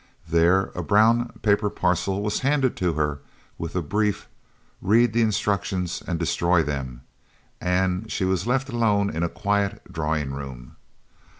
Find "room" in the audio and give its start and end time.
10.33-10.75